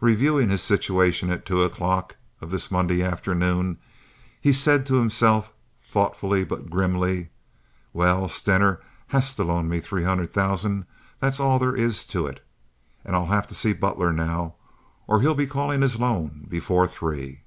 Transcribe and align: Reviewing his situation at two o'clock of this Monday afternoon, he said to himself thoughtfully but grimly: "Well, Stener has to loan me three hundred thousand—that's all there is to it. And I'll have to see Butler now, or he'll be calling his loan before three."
Reviewing 0.00 0.50
his 0.50 0.62
situation 0.62 1.30
at 1.30 1.44
two 1.44 1.60
o'clock 1.64 2.14
of 2.40 2.52
this 2.52 2.70
Monday 2.70 3.02
afternoon, 3.02 3.78
he 4.40 4.52
said 4.52 4.86
to 4.86 4.94
himself 5.00 5.52
thoughtfully 5.82 6.44
but 6.44 6.70
grimly: 6.70 7.30
"Well, 7.92 8.28
Stener 8.28 8.80
has 9.08 9.34
to 9.34 9.42
loan 9.42 9.68
me 9.68 9.80
three 9.80 10.04
hundred 10.04 10.32
thousand—that's 10.32 11.40
all 11.40 11.58
there 11.58 11.74
is 11.74 12.06
to 12.06 12.24
it. 12.28 12.38
And 13.04 13.16
I'll 13.16 13.26
have 13.26 13.48
to 13.48 13.54
see 13.56 13.72
Butler 13.72 14.12
now, 14.12 14.54
or 15.08 15.22
he'll 15.22 15.34
be 15.34 15.48
calling 15.48 15.82
his 15.82 15.98
loan 15.98 16.46
before 16.48 16.86
three." 16.86 17.40